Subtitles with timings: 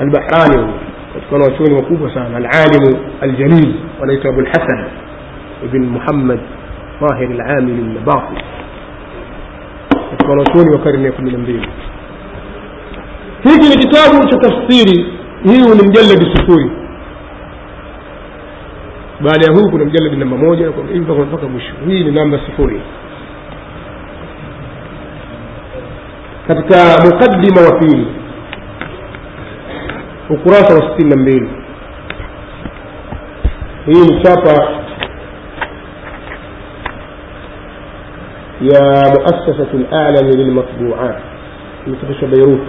[0.00, 0.74] albahrani huyu
[1.14, 4.84] katika wanawachuoni wakubwa sana alalimu aljalil wanaitwa abulhasan
[5.64, 6.40] ibn muhammad
[7.08, 8.42] tahir alamili lnabati
[10.10, 11.68] katika wanawachuoni wa karne ya kumi na mbili
[13.42, 15.06] hiki ni kitabu cha tafsiri
[15.44, 16.70] hii ni mjaladi sufuri
[19.20, 22.80] baada ya huu kuna mjaladi namba moja hivi mpaka mpaka mwisho hii ni namba sifuri
[26.48, 28.06] katika muqaddima wa pili
[30.30, 31.50] ukurasa wa sitini na mbili
[33.86, 34.68] hii ni chapa
[38.60, 38.80] ya
[39.14, 41.16] muasasatu lalami lilmatbuat
[41.86, 42.68] imechapishwa beirut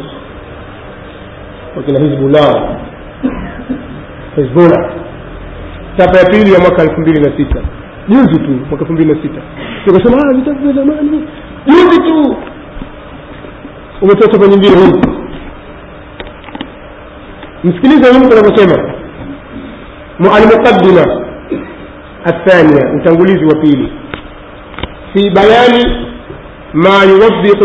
[1.77, 2.77] wakina hizbullah
[4.35, 4.91] hizbullah
[5.97, 7.61] chapa ya pili ya mwaka elfu mbili na sita
[8.07, 9.41] juzi tu mwaka elfu mbili na sita
[9.85, 11.23] tukasema vitabu vya zamani
[11.65, 12.35] juzi tu
[14.01, 15.14] umetoa chapa nyingine hii
[17.64, 18.94] msikilize huyu tunavyosema
[20.36, 21.04] almuqaddima
[22.26, 23.88] الثانية utangulizi wa pili
[25.14, 25.74] في بيان
[26.74, 27.60] ما يوضح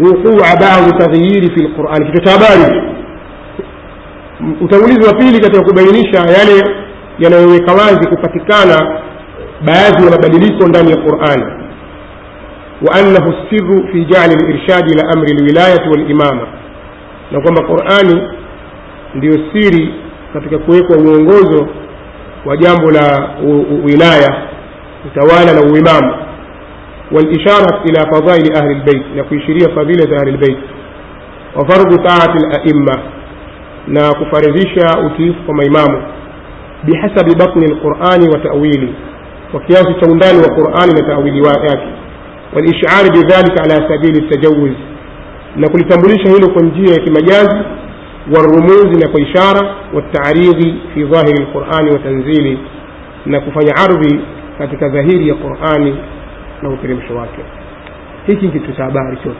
[0.00, 2.82] وقوع بعض تغيير في القرآن kitu cha habari
[4.60, 6.74] utangulizi wa pili katika kubainisha yale
[7.18, 9.00] yanayoweka wazi kupatikana
[9.66, 11.44] baadhi ya mabadiliko ndani ya qurani
[12.82, 16.46] وأنه السر في جعل الإرشاد إلى أمر الولاية والإمامة
[17.32, 18.22] na kwamba qurani
[19.15, 19.93] ndio siri
[20.33, 21.67] katika kuwekwa uongozo
[22.45, 23.29] wa jambo la
[23.85, 24.41] wilaya
[25.05, 26.13] utawala na uimamu.
[27.11, 30.57] Walishara ila fadhaili ahli lbeit na kuishiria fadhila za ahli lbeit
[31.55, 32.99] wafardhu taati laimma
[33.87, 36.03] na kufaridhisha utiifu kwa maimamu.
[36.83, 38.95] Bihasabi batni lqurani wa tawili
[39.51, 41.87] kwa kiasi cha undani wa qurani na tawili yake.
[42.55, 44.71] Walishari bidhalika ala sabili ltajawuz
[45.55, 47.55] na kulitambulisha hilo kwa njia ya kimajazi
[48.27, 51.87] والرموز نكو إشارة والتعريض في ظاهر القرآن
[54.59, 55.97] katika dhahiri ya qurani
[56.61, 57.41] na uteremsho wake
[58.27, 59.37] hiki kitu cha habari chote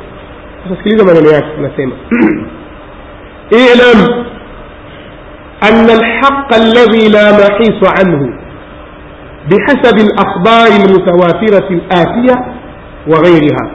[0.63, 1.93] sasa sikiliza maneno yake anasema
[3.53, 4.25] اعلم
[5.69, 8.39] أن الحق الذي لا محيص عنه
[9.49, 12.35] بحسب الأخبار المتواترة الآتية
[13.07, 13.71] وغيرها.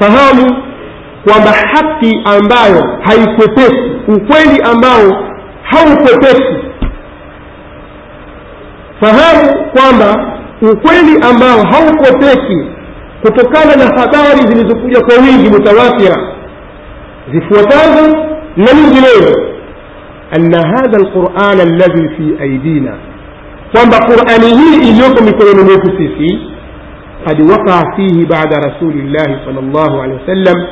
[0.00, 0.62] fahamu
[1.26, 5.24] kwamba haki ambayo haikwepesi ukweli ambao
[5.62, 6.56] haukwepesi
[9.00, 10.32] fahamu kwamba
[10.62, 12.66] ukweli ambao haukopeki
[13.22, 16.16] kutokana na habari zilizokuja kwa wingi mutawatira
[17.32, 18.16] zifuatazo
[18.56, 19.56] na nyingineyo
[20.36, 22.92] anna hadha alquran alladhi fi aidina
[23.74, 26.38] kwamba qurani hii iliyoko mikononi mwetu sisi
[27.26, 30.66] قد وقع فيه بعد رسول الله صلى الله عليه وسلم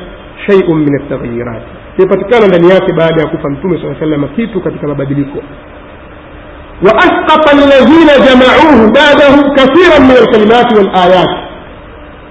[0.46, 1.62] شيء من التغييرات
[1.98, 5.38] ipatikana ndani yake baada ya kufa mtume saa salama kitu katika mabadiliko
[6.82, 11.44] وأسقط الذين جمعوه بعده كثيرا من الكلمات والآيات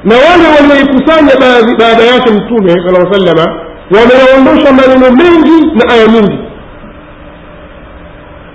[0.05, 1.33] na wale walioikusanya
[1.79, 3.59] baada yake mtume sala salama
[3.91, 6.39] wameondosha maneno mengi na aya nyingi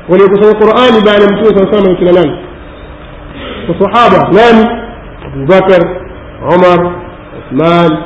[0.09, 2.39] waliokusanya qurani baada ya mtume saa salama kina nani
[3.69, 4.69] masahaba nani
[5.27, 5.83] abubakar
[6.55, 6.93] umar
[7.39, 7.99] uthman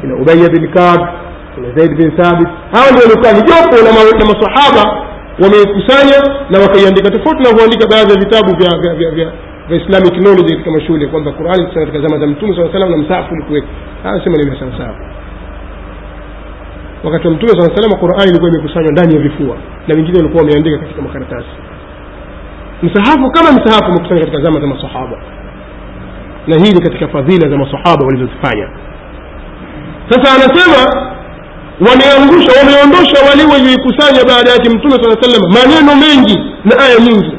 [0.00, 1.00] kina ubaya bin kab
[1.54, 2.48] kina zaid bin thabit.
[2.72, 3.90] Hawa ndio walikuwa ni jopo na
[4.32, 4.84] masahaba
[5.42, 6.18] wameikusanya
[6.50, 7.50] na wakaiandika tofauti na
[7.92, 9.32] baadhi ya vitabu vya vya vya vya
[9.80, 13.66] islamic knowledge katika mashule kwamba qurani katika zama za mtume saa salam na msaafu ulikuweka
[14.04, 14.96] anasema ni sawasawa
[17.04, 19.56] wakati wa mtume saa salama qurani ilikuwa imekusanywa ndani ya vifua
[19.88, 21.48] na wengine walikuwa wameandika katika makaratasi.
[22.82, 25.18] Msahafu kama msahafu umekusanywa katika zama za masahaba
[26.46, 28.68] na hii ni katika fadhila za masahaba walizozifanya
[30.10, 31.10] sasa anasema
[31.88, 37.32] wameangusha wameondosha wale walioikusanya baada yake mtume saa salama maneno mengi na aya nyingi.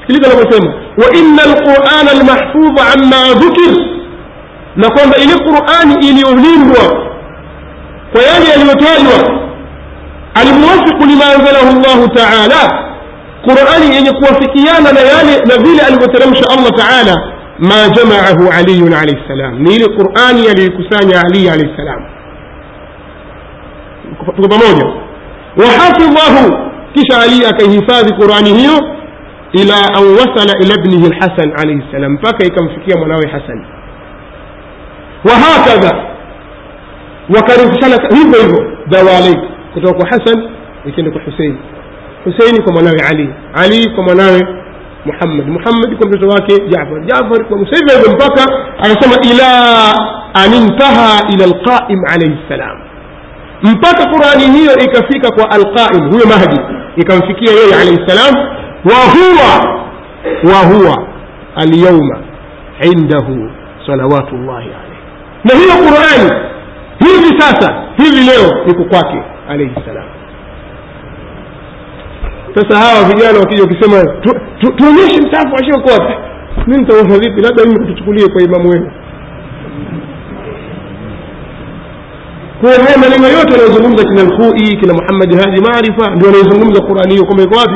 [0.00, 3.84] Sikiliza anavyosema wa ina alqurana almahfudha amma dhukir
[4.76, 7.08] na kwamba ile qurani iliyolindwa
[8.12, 9.40] kwa yale yaliyotajwa
[10.34, 12.84] almuwafiqu lima anzalahu llahu taala
[13.44, 17.16] qurani yenye kuwafikiana na yale na vile alivyoteremsha allah taala
[17.58, 22.02] ma jamaahu aliyun alaihi ssalam ni ile qurani aliyoikusanya ali alaihi ssalam
[24.36, 24.86] tuko pamoja?
[25.56, 28.78] Wahafidhahu kisha ali akaihifadhi qurani hiyo
[29.52, 33.64] ila an wasala ila bnihi lhasan alaihi ssalam mpaka ikamfikia mwanawe hasan.
[35.24, 36.04] Wahakadha
[37.34, 38.72] wakarithishana hivyo hivyo.
[38.86, 39.36] Dawalai
[39.74, 40.50] kutoka kwa hasan
[40.86, 41.56] ikienda kwa husein.
[42.24, 43.28] Huseini kwa mwanawe ali.
[43.54, 44.46] Ali kwa mwanawe
[45.04, 45.46] muhammad.
[45.48, 47.00] Muhammad kwa mtoto wake jafar.
[47.06, 48.44] Jafar kwa hivyo hivyo mpaka
[48.78, 49.48] anasema ila
[50.34, 52.78] an intaha ila alqaim alaihi salam.
[53.62, 56.60] Mpaka qurani hiyo ikafika kwa alqaim huyo mahdi
[56.96, 58.34] ikamfikia yeye alaihi salam.
[58.84, 59.78] Wahuwa
[60.54, 61.06] wahuwa
[61.56, 62.18] alyauma
[62.82, 63.50] indahu
[63.86, 64.98] salawatu llahi alaihi
[65.44, 66.30] na hiyo qurani
[66.98, 70.04] hivi sasa hivi leo iko kwake alaihi salam
[72.60, 73.66] sasa hawa vijana wakija
[74.60, 76.14] tu- tuonyeshe msafu washiokoa
[76.66, 77.40] mi nitaosha vipi?
[77.42, 78.90] Labda mimi kutuchukulie kwa imamu wenu.
[82.60, 87.24] Kwa haya maneno yote anayozungumza kina lkhui kina muhammadi hadi maarifa ndio anayozungumza qurani hiyo.
[87.24, 87.74] Kwamba iko wapi?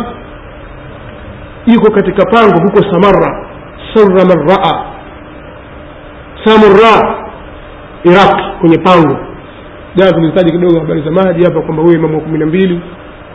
[1.67, 3.47] Iko katika pango huko samara
[3.95, 4.85] sarra man raa
[6.45, 7.15] samurra
[8.05, 9.17] iraq kwenye pango.
[9.97, 12.81] Jana tulitaja kidogo habari za maji hapa kwamba huyo imamu wa kumi na mbili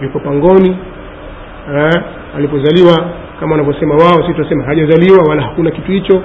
[0.02, 0.78] yuko pangoni
[2.36, 3.10] alipozaliwa
[3.40, 6.24] kama wanavyosema wao si tunasema hajazaliwa wala hakuna kitu hicho.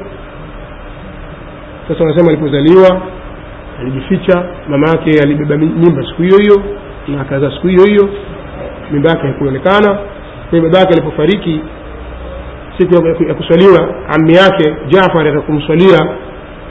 [1.88, 3.00] Sasa wanasema alipozaliwa
[3.80, 6.62] alijificha mama yake alibeba mimba siku hiyo hiyo
[7.08, 8.08] na akazaa siku hiyo hiyo
[8.92, 9.98] mimba yake haikuonekana.
[10.50, 11.60] Kwa baba yake alipofariki
[12.78, 16.08] siku ya- kuswaliwa ami yake jafar akakumswalia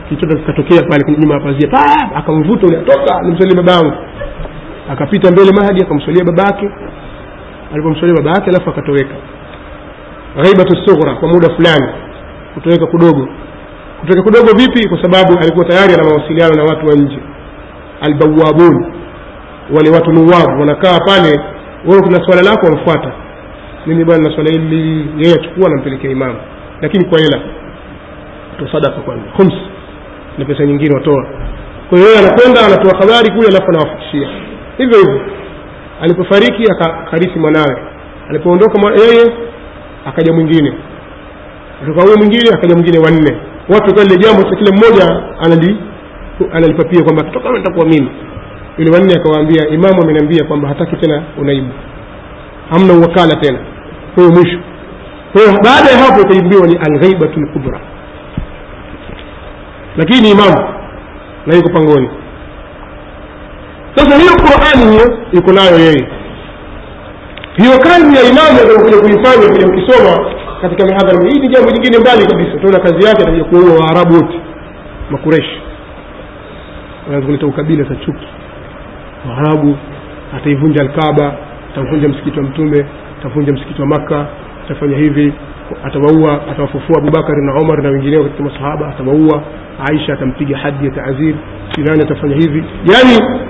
[0.09, 1.39] kitoto kikatokea pale nyuma ya
[2.15, 3.93] akamvuta ule atoka nimswalie babangu.
[4.91, 6.69] Akapita mbele mahadi akamswalia babake
[7.73, 9.15] alipomswalia baba yake alafu akatoweka.
[10.35, 11.87] Ghaibatu sughra kwa muda fulani.
[12.53, 13.27] Kutoweka kudogo.
[13.99, 14.89] Kutoweka kudogo vipi?
[14.89, 17.19] Kwa sababu alikuwa tayari ana mawasiliano na watu wa nje.
[18.01, 18.93] Albawabun
[19.75, 21.39] wale watu nuwabu wanakaa pale.
[21.85, 23.11] Wewe kuna swala lako wamfuata.
[23.85, 26.37] Mimi bwana na swala hili yeye achukua nampelekea imamu
[26.81, 27.39] lakini kwa hela.
[28.71, 29.25] Sadaka kwanza.
[29.37, 29.53] Khums.
[30.37, 31.25] Na pesa nyingine watoa.
[31.89, 34.27] Kwa hiyo yeye anakwenda anatoa habari kule alafu anawafikishia.
[34.77, 35.21] Hivyo hivyo
[36.01, 37.77] alipofariki akakarisi mwanawe.
[38.29, 39.33] Alipoondoka yeye
[40.05, 40.73] akaja mwingine.
[41.79, 43.37] Kutoka huyo mwingine akaja mwingine wanne
[43.69, 45.77] watu kwa jambo sasa kila mmoja anali
[46.53, 48.11] analipapia kwamba kutoka hapa nitakuwa mimi.
[48.77, 51.69] Yule wanne akawaambia imamu ameniambia kwamba hataki tena unaibu.
[52.69, 53.59] Hamna uwakala tena.
[54.15, 54.59] Kwa mwisho.
[55.33, 57.79] Kwa baada ya hapo ikaimbiwa ni alghaibatu lkubra
[59.97, 60.69] lakini imamu
[61.45, 62.09] na yuko pangoni
[63.95, 66.07] sasa hiyo qurani hiyo iko nayo yeye.
[67.57, 72.25] Hiyo kazi ya imamu atakuja kuifanya kuja kukisoma katika mihadhara hii ni jambo jingine mbali
[72.27, 72.53] kabisa.
[72.55, 74.39] Utaona kazi yake atakuja kuua waarabu wote
[75.09, 75.61] makureshi
[77.07, 78.27] anaweza kuleta ukabila za chuki.
[79.29, 79.77] Waarabu
[80.37, 81.35] ataivunja alkaba
[81.71, 82.85] atavunja msikiti wa mtume
[83.19, 84.25] atavunja msikiti wa makka
[84.65, 85.33] atafanya hivi
[85.85, 89.43] atawaua atawafufua abubakari na omar na wengineo katika masahaba atawaua.
[89.91, 91.35] Aisha atampiga hadi ya taazir
[91.75, 92.63] sinani atafanya hivi?
[92.93, 93.41] Yaani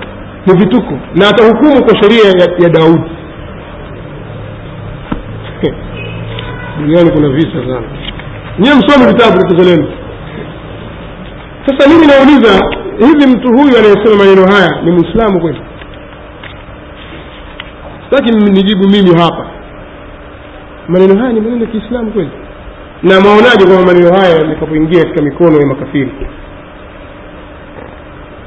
[0.46, 0.98] ni vituko.
[1.14, 3.10] Na atahukumu kwa sheria ya, ya daudi.
[6.80, 7.82] Duniani kuna visa sana.
[8.58, 9.84] Nyiwe msome vitabu tatizo
[11.66, 12.66] sasa mimi nauliza
[12.98, 15.60] hivi mtu huyu anayesema maneno haya ni mwislamu kweli?
[18.10, 19.46] Sitaki nijibu mimi hapa.
[20.88, 22.30] Maneno haya ni maneno ya kiislamu kweli?
[23.02, 26.12] Na maonaje kwamba maneno haya yatakapoingia katika mikono ya makafiri?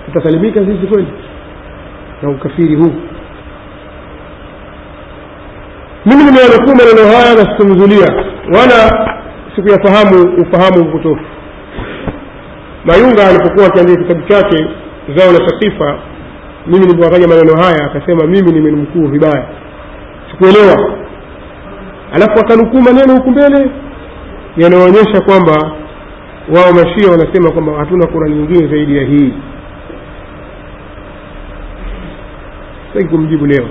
[0.06, 1.08] Tutasalimika sisi kweli
[2.22, 2.94] na ukafiri huu.
[6.06, 8.08] Mimi nimeyanukuu maneno haya na sikumzulia
[8.60, 9.10] wala
[9.56, 11.22] sikuyafahamu ufahamu mpotofu
[12.86, 14.66] mayunga alipokuwa akiandika kitabu chake
[15.16, 16.00] zao la sakifa
[16.68, 19.46] mimi nilipotaja maneno haya akasema mimi nimenukuu vibaya.
[20.32, 20.94] Sikuelewa.
[22.14, 23.72] Alafu akanukuu maneno huku mbele
[24.58, 25.72] yanaonyesha kwamba
[26.56, 29.34] wao mashia wanasema kwamba hatuna kurani nyingine zaidi ya hii
[32.96, 33.68] sitaki kumjibu leo.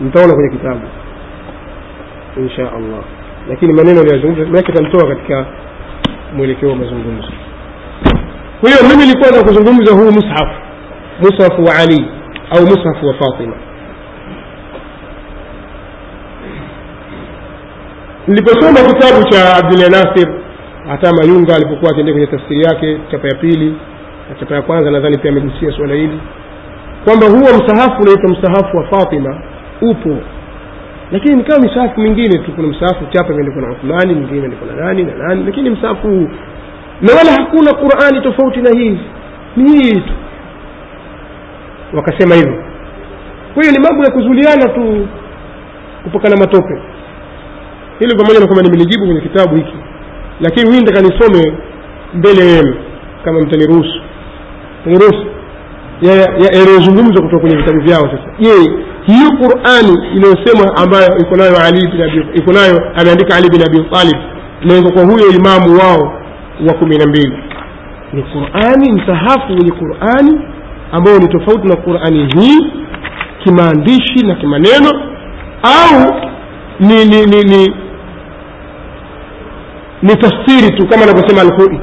[0.00, 0.80] Mtaona kwenye kitabu.
[2.36, 3.02] Insha allah.
[3.48, 5.46] Lakini maneno aliyozungumza manake tamtoa katika
[6.36, 7.28] mwelekeo wa mazungumzo.
[8.60, 10.48] Kwa hiyo mimi nilikuwa na kuzungumza huu mushaf
[11.20, 12.06] mushafu wa ali
[12.50, 13.54] au mushafu wa fatima.
[18.26, 20.28] Niliposoma kitabu cha abdulah nasir
[20.88, 23.74] hata mayunga alipokuwa akiendea kwenye tafsiri yake chapa ya pili
[24.30, 26.20] na chapa ya kwanza nadhani pia amegusia suala hili
[27.08, 29.40] kwamba huo msahafu unaitwa msahafu wa fatima
[29.80, 30.16] upo.
[31.12, 34.84] Lakini ni kama misahafu mingine tu kuna msahafu chapa imeandikwa na uthmani mingine imeandikwa na
[34.84, 36.28] nani na nani lakini msahafu huu.
[37.00, 38.98] Na wala hakuna qurani tofauti na hii.
[39.56, 40.12] Ni hii tu.
[41.92, 42.62] Wakasema hivyo.
[43.54, 45.06] Kwa hiyo ni mambo ya kuzuliana tu
[46.04, 46.82] kupakana matope.
[47.98, 49.76] Hili pamoja na kwamba nimelijibu kwenye kitabu hiki.
[50.40, 51.52] Lakini mii nataka nisome
[52.14, 52.74] mbele yenu
[53.24, 54.00] kama mtaniruhusu.
[54.80, 55.27] Mtaniruhusu
[56.02, 58.32] yanayozungumzwa kutoka kwenye vitabu vyao sasa.
[58.38, 58.50] Je
[59.06, 61.80] hiyo qurani inayosemwa ambayo iko nayo ali
[62.34, 64.16] iko nayo ameandika ali bin abi talib
[64.80, 66.12] iko kwa huyo imamu wao
[66.68, 67.38] wa kumi na mbili.
[68.12, 70.40] Ni qurani msahafu wenye qurani
[70.92, 72.72] ambayo ni tofauti na qurani hii
[73.44, 74.90] kimaandishi na kimaneno
[75.62, 76.14] au
[76.80, 77.74] ni ni ni ni,
[80.02, 81.80] ni tafsiri tu kama anavyosema alhui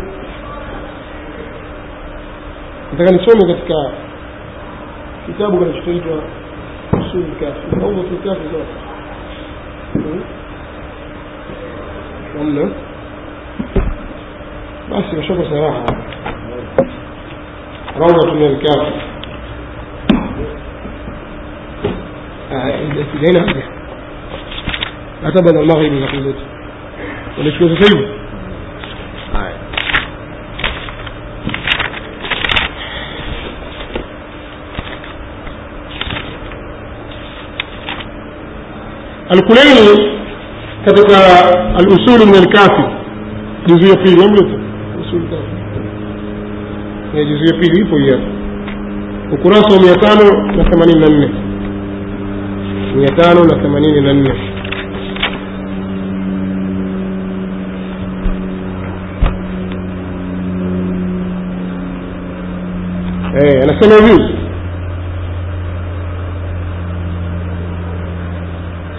[2.92, 3.74] nataka nisome katika
[5.26, 6.18] kitabu kinachoitwa
[6.94, 8.76] usul kafi au usul kafi zote
[12.38, 12.70] namna
[14.90, 15.84] basi washako saraha
[18.00, 18.94] rawdatun alkafi
[23.14, 23.64] sijaina haja
[25.24, 26.40] hata baada ya maghribi nakuleta
[27.42, 27.68] unachukua
[39.30, 40.10] Alkuleini
[40.86, 41.18] katika
[41.78, 42.84] al-usulu min al-kafi.
[43.68, 44.60] Juzu ya pili amlipo
[45.02, 45.56] usulu kafi.
[47.18, 48.20] Ya juzu ya pili ipo hiyo
[49.34, 51.30] ukurasa wa 584
[52.96, 54.36] 584
[63.36, 63.96] Eh, anasema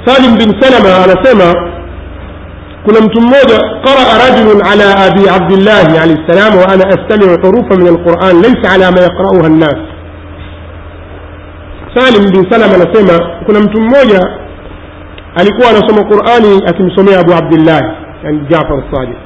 [0.07, 1.49] salim bin salama anasema
[2.85, 7.87] kuna mtu mmoja qaraa rajulun ala abi abdillahi alaihi ssalam wa ana astamiu hurufa min
[7.89, 9.79] alquran laysa ala ma yaqrauha nnas
[11.95, 14.21] salim bin salama anasema kuna mtu mmoja
[15.37, 17.87] alikuwa anasoma qurani akimsomea abu abdillahi
[18.25, 19.17] yani jafar sadiq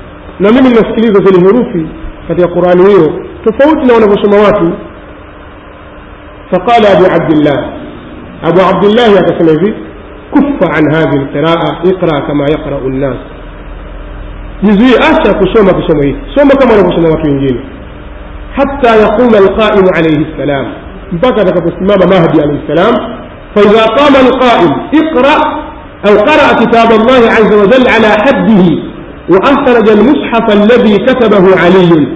[0.40, 1.86] na mimi ninasikiliza zile herufi
[2.28, 3.12] katika qurani hiyo
[3.44, 4.72] tofauti na wanavyosoma watu
[6.96, 7.58] أبو عبد الله
[8.44, 9.22] أبو عبد الله يا
[10.34, 13.16] كف عن هذه القراءة اقرأ كما يقرأ الناس.
[14.62, 16.14] يزوي أشا كسوما كسوما إيه
[16.60, 17.28] كما نفسنا ما في
[18.54, 20.72] حتى يقوم القائم عليه السلام.
[21.12, 22.94] بكذا كتسمام مهدي عليه السلام.
[23.54, 25.60] فإذا قام القائم اقرأ
[26.08, 28.62] أو قرأ كتاب الله عز وجل على حده
[29.30, 32.06] وأخرج المصحف الذي كتبه علي.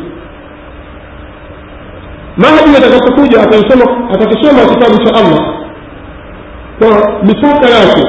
[2.39, 3.19] ما هي إذا كنت
[4.65, 5.64] كتاب إن شاء الله.
[7.27, 8.03] بسوء ثلاثة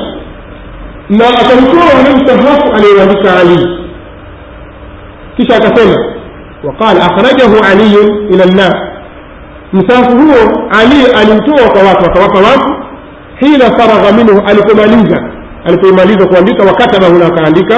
[1.09, 3.61] ما أتنكره لم تهرف علي وذك علي
[5.37, 5.95] كيش أكسنا
[6.63, 7.95] وقال أخرجه علي
[8.31, 8.75] إلى الناس.
[9.73, 10.07] مساف
[10.77, 12.61] علي ألمتوه وطواف وطواف وطواف
[13.39, 15.19] حين فرغ منه ألقماليزة
[15.69, 17.71] ألقماليزة قوانديتا وكتب هناك عندك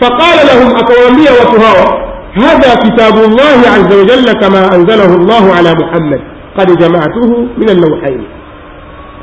[0.00, 6.20] فقال لهم أقوامية وطهاوة هذا كتاب الله عز وجل كما أنزله الله على محمد.
[6.58, 8.20] قد جمعته من اللوحين.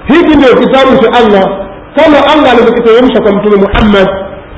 [0.08, 4.10] hiki ndio kitabu cha allah kama allah alivyokiteremsha kwa mtume muhammad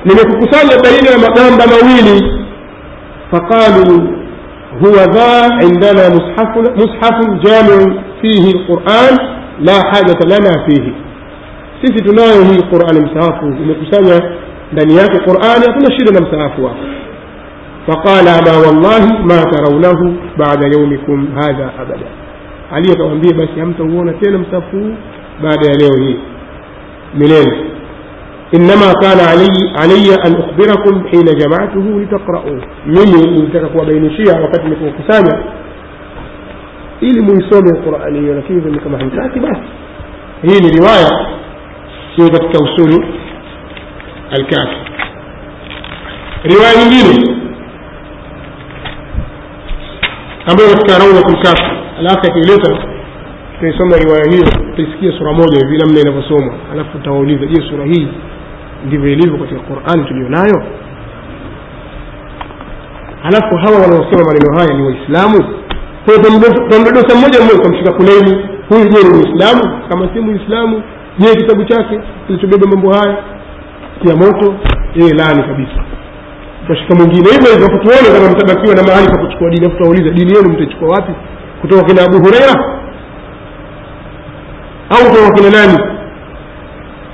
[0.05, 2.33] nimekukusanya baina ya magamba mawili
[3.31, 4.09] faqalu
[4.81, 6.09] huwa dha indana
[6.75, 9.17] mushafu jamiu fihi lquran
[9.63, 10.93] la hajata lana fihi
[11.81, 14.21] sisi tunayo hii qurani msaafu imekusanya
[14.73, 16.77] ndani yake qurani hakuna shida na msaafu wako
[17.87, 22.05] faqala ما wallahi ma ترونه bada yaumikum hadha abada
[22.71, 24.93] aliyekawambia basi hamtauona tena msaafu huu
[25.43, 26.17] بعد يليه هي
[27.15, 27.67] منين؟
[28.55, 35.43] إنما كان علي علي أن أخبركم حين جمعته لتقرأوه مني انتكك وبين الشيعة وقتلة وكسامة
[37.03, 39.57] إلي ميسوم القرآن يركيز منك محمد تاتي بس
[40.43, 41.37] هي رواية.
[42.17, 43.05] سيدة كوسول
[44.39, 44.77] الكافي
[46.45, 47.37] رواية مجيني
[50.51, 52.96] أمرو التاروة الكافي الآخر في لوتر
[53.59, 56.53] tutaisoma riwaya hiyo tutaisikia sura moja hivi namna inavyosoma.
[56.71, 58.07] Alafu tutawauliza je sura hii
[58.85, 60.63] ndivyo ilivyo katika qurani tuliyonayo?
[63.23, 65.45] Alafu hawa wanaosema maneno haya ni waislamu?
[66.69, 69.81] Tamdodosa mmoja mmoja ukamshika kuleni huyu je ni muislamu?
[69.89, 70.83] Kama si muislamu
[71.19, 73.17] je kitabu chake kilichobeba mambo haya?
[74.09, 74.53] Ya moto
[74.95, 75.83] yeye laani kabisa.
[76.65, 80.49] Utashika mwingine hivyo hivyo kutuone kama mtabakiwa na mahali pa kuchukua dini afu dini yenu
[80.49, 81.11] mtaichukua wapi?
[81.61, 82.76] Kutoka kina abu hureira
[84.89, 85.79] au kwa wakina nani?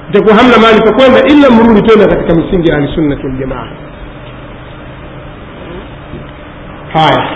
[0.09, 3.67] Itakuwa hamna mahali pa kwenda ila mrudi tena katika misingi ya ahlisunnati waljamaa
[6.93, 7.29] haya.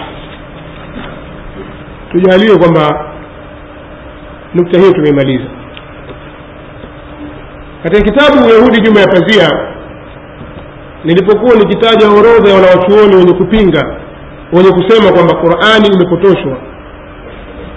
[2.12, 3.12] Tujalie kwamba
[4.53, 5.46] nukta hiyo tumeimaliza.
[7.84, 9.50] Katika kitabu yahudi nyuma ya pazia
[11.03, 13.96] nilipokuwa nikitaja orodha ya wanawachuoni wenye kupinga
[14.53, 16.58] wenye kusema kwamba qurani imepotoshwa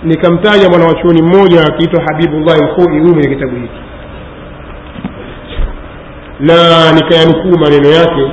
[0.05, 3.81] nikamtaja mwanawachuoni mmoja akiitwa habibullahi mkoi huyu mwenye kitabu hiki.
[6.41, 6.55] Na
[6.93, 8.33] nikayanukuu maneno yake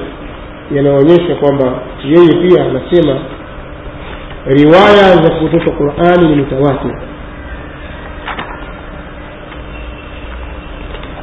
[0.71, 3.19] yanayoonyesha kwamba yeye pia anasema
[4.45, 6.95] riwaya za kutoka qurani ni mutawatir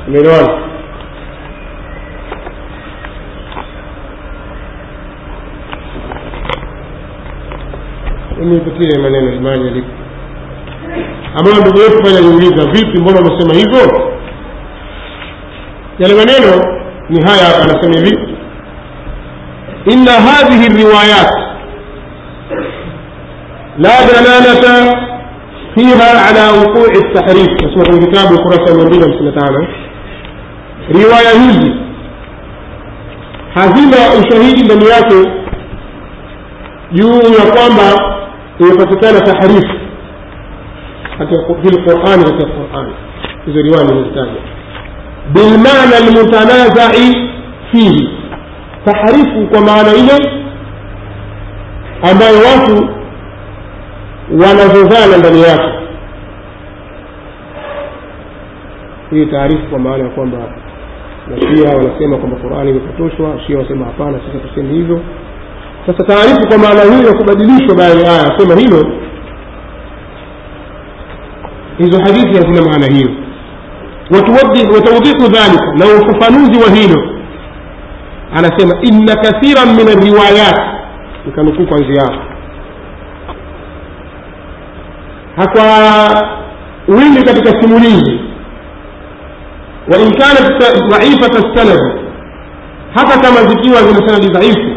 [0.09, 0.59] umeelewana
[8.45, 10.04] nipitie maneno imani alipo
[11.35, 14.11] ambayo ndugu yetu pale aliuliza vipi mbona wamesema hivyo?
[15.99, 16.65] Yale maneno
[17.09, 18.19] ni haya hapa anasema hivi
[19.87, 21.35] inna hadhihi riwayat
[23.79, 24.99] la dalalata
[25.75, 29.67] fiha ala wuqui ltahrif nasema kwenye kitabu ukurasa mia mbili hamsini na tano.
[30.89, 31.73] Riwaya hizi
[33.55, 35.31] hazina ushahidi ndani yake
[36.93, 38.15] juu ya kwamba
[38.61, 39.75] imepatikana tahrifu
[41.19, 42.93] lqurani katika qurani
[43.47, 44.41] hizo riwaya nimezitaja.
[45.33, 47.31] Bilmana lmutanazai
[47.73, 48.09] fihi.
[48.85, 50.31] Tahrifu kwa maana ile
[52.11, 52.89] ambayo watu
[54.31, 55.75] wanazozana ndani yake.
[59.11, 60.39] Hii taarifu kwa maana ya kwamba
[61.31, 65.01] mashia wanasema kwamba qurani imepotoshwa shia wanasema hapana sasa tuseme hivyo.
[65.87, 68.87] Sasa taarifu kwa maana hiyo ya kubadilishwa baadhi ya aya sema hilo
[71.79, 73.09] hizo hadithi hazina maana hiyo.
[74.75, 77.11] Wataudhiku dhalika na ufafanuzi wa hilo.
[78.37, 80.61] Anasema inna kathiran min alriwayat
[81.27, 82.19] nikanukuu kwanzia hapo.
[85.37, 85.65] Hakwa
[86.89, 88.21] wingi katika simulizi
[89.93, 92.01] wain kanat dhaifata lsanadi
[92.95, 94.74] hata kama zikiwa zina sanadi dhaifu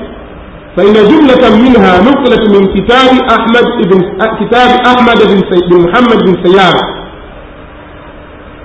[0.77, 4.00] فإن جملة منها نقلت من كتاب أحمد بن
[4.41, 6.75] كتاب أحمد بن, بن محمد بن سيار.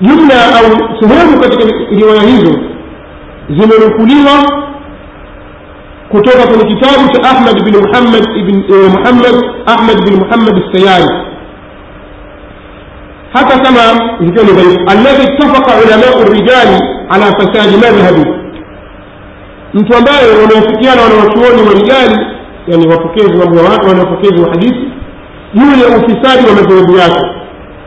[0.02, 0.64] جملة أو
[1.00, 1.70] سهوم كتك
[2.02, 2.44] روايز
[3.50, 4.38] زمن كليها
[6.12, 9.36] كتبة من كتاب أحمد بن محمد بن آه، محمد
[9.68, 11.32] أحمد بن محمد السياري.
[13.34, 13.84] حتى كما
[14.92, 16.68] الذي اتفق علماء الرجال
[17.10, 18.41] على فساد مذهبه.
[19.74, 22.26] Mtu ambaye wameafikiana wanawachuoni wa rijali
[22.66, 23.62] yani wapokezi mambo ya
[24.42, 24.88] wa hadithi
[25.54, 27.26] juu ya ufisadi wa madhehebu yake.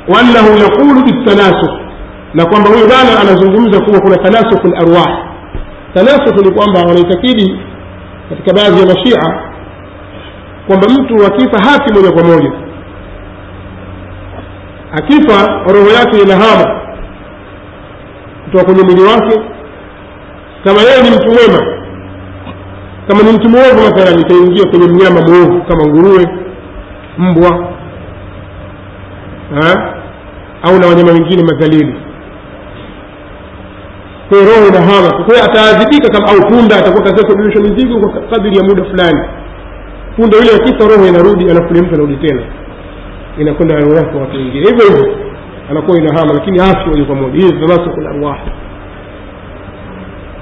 [0.07, 1.71] Waannahu yaqulu bitanasuk
[2.33, 5.07] na kwamba huyu bwana anazungumza kuwa kuna tanasukh larwah
[5.93, 7.59] tanasuk ni kwamba wanaitakidi
[8.29, 9.19] katika baadhi ya mashia
[10.67, 12.51] kwamba mtu akifa hafi moja kwa moja.
[14.91, 16.81] Akifa roho yake inahama
[18.45, 19.41] kutoka kwenye mwili wake
[20.65, 21.75] kama yeye ni mtu mwema
[23.07, 26.25] kama ni mtu mwovu mathalan itaingia kwenye mnyama mwovu kama nguruwe
[27.17, 27.67] mbwa
[29.61, 29.93] ha?
[30.63, 31.95] au na wanyama wengine madhalili.
[34.29, 38.57] Kwa roho inahama kwa hiyo ataadhibika kama au punda atakuwa katika kubebeshwa mizigo kwa kadiri
[38.57, 39.21] ya muda fulani.
[40.15, 42.41] Punda yule akifa roho inarudi yule mtu anarudi tena.
[43.37, 44.65] Inakwenda roho yake watu wengine.
[44.69, 45.15] Hivyo hivyo
[45.69, 47.35] anakuwa inahama lakini afya moja kwa moja.
[47.37, 47.51] Hii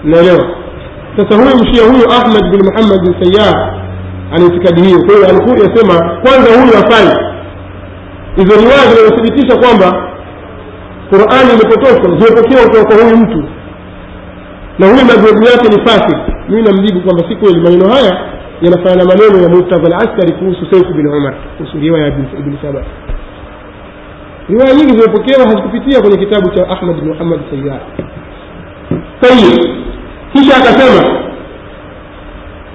[0.04, 0.56] tanasukul naelewa
[1.18, 3.84] sasa huyu mshia huyu ahmad bin muhammad bin sayar
[4.32, 5.00] ana itikadi hiyo.
[5.06, 7.08] Kwa hiyo alikuwa yasema kwanza huyu afai
[8.36, 10.10] hizo riwaya zinazothibitisha kwamba
[11.10, 13.44] qurani imepotoshwa zimepokewa kutoka kwa huyu mtu.
[14.80, 16.18] Na huyu madhehebu yake ni fasik.
[16.50, 17.60] Mimi namjibu kwamba si kweli.
[17.60, 18.13] Maneno haya
[18.62, 22.84] yanafanana na maneno ya murtadha al kuhusu saifu bin umar kuhusu riwaya ya ibni saba
[24.50, 27.80] riwaya nyingi zimepokewa hazikupitia kwenye kitabu cha ahmad bin muhammad sayar
[29.24, 29.60] طيب.
[30.34, 30.92] كيش أكثر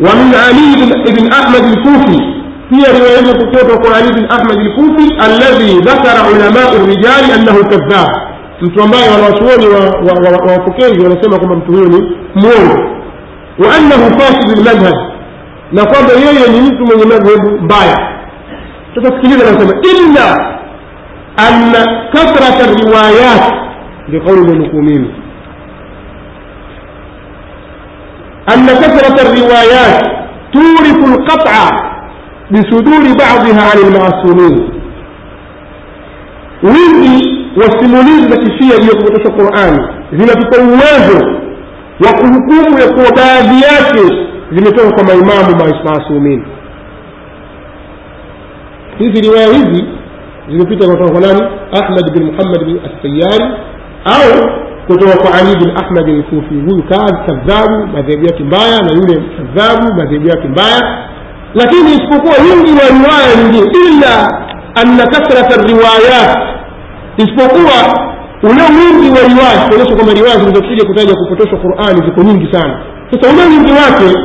[0.00, 2.18] ومن علي بن أحمد الكوفي.
[2.70, 8.08] في رواية كتابة قول بن أحمد الكوفي الذي ذكر علماء الرجال أنه كذاب.
[8.62, 9.60] متوماي والرسول
[10.44, 12.00] وفكيز ونسمى كما متهوني
[12.36, 12.98] مول.
[13.58, 14.94] وأنه فاسد المذهب.
[15.72, 17.98] نقاب يلي أن ينسوا من المذهب باية
[18.96, 19.80] تتسكيلين أنا سمع.
[19.92, 20.28] إلا
[21.48, 21.72] أن
[22.14, 23.44] كثرة الروايات.
[24.12, 25.27] لقول المقومين.
[28.55, 30.03] أن كثرة الروايات
[30.53, 31.59] تورث القطع
[32.51, 34.69] بصدور بعضها عن المعصومين
[36.63, 41.25] wingi wa simulizi za kishia iliyokupotosha qurani zinatupa uwezo
[42.05, 44.15] wa kuhukumu ya kuwa baadhi yake
[44.51, 46.45] zimetoka kwa maimamu maasumin
[48.99, 49.85] hizi riwaya hizi
[50.49, 51.41] zimepita kutoka kwa nani
[51.81, 53.45] ahmad bin muhammad bin assayari
[54.05, 54.49] au
[54.88, 56.82] kutoka kwa ali bin ahmad lkufi huyu
[57.26, 60.98] kadhabu madhehebu yake mbaya na yule kadhabu madhehebu yake mbaya.
[61.54, 64.28] Lakini isipokuwa wingi wa riwaya nyingine illa
[64.74, 66.38] anna kathrata riwayat.
[67.16, 67.78] Isipokuwa
[68.42, 72.80] ule wingi wa riwaya kuonyesha kwamba riwaya zilizokuja kutaja kupotoshwa qurani ziko nyingi sana.
[73.10, 74.18] Sasa ule wingi wake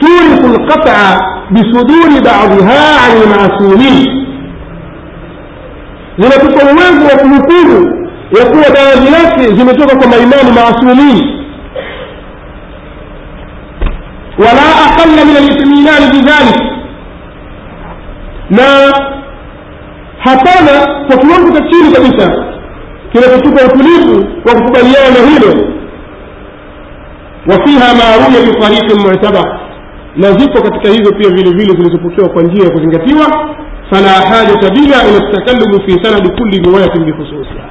[0.00, 1.20] turiku lqata
[1.50, 4.26] bisuduri badiha ani lmasumin
[6.18, 8.05] zinatupa uwezo wa kuhukumu
[8.38, 11.36] ya kuwa baadhi yake zimetoka kwa maimamu maasumin
[14.38, 16.60] wala aqalla min alitminani bidhalik
[18.50, 18.62] na
[20.18, 22.44] hapana kwa kiwango cha chini kabisa
[23.12, 25.66] kinachotupa utulivu wa kukubaliana na hilo.
[27.46, 29.60] Wafiha ma ruya bitariqin mu'tabar
[30.16, 33.54] na zipo katika hizo pia vile vile zilizopokewa kwa njia ya kuzingatiwa.
[33.90, 37.64] Fala hajata bila ila takalumu fi sanadi kulli riwayatin bikhususiha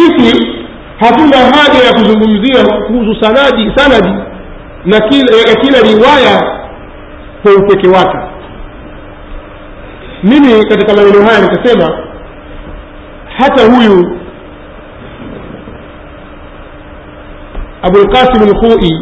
[0.00, 0.48] sisi
[1.00, 4.14] hatuna haja ya kuzungumzia kuhusu sanadi sanadi
[4.84, 6.60] na kila, kila riwaya
[7.42, 8.18] kwa upeke wake.
[10.22, 11.98] Mimi katika maneno haya nitasema
[13.38, 14.16] hata huyu
[17.82, 18.92] abulqasim lkhui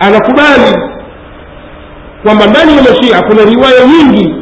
[0.00, 0.72] anakubali
[2.22, 4.34] kwamba ndani ya mashia kuna riwaya nyingi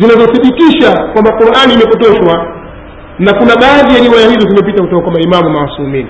[0.00, 2.46] zinazothibitisha kwamba qurani imepotoshwa
[3.20, 6.08] na kuna baadhi ya riwaya hizo zimepita kutoka kwa maimamu maasumini